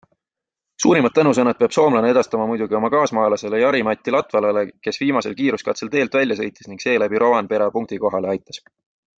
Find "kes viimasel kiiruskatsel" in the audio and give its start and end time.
4.89-5.93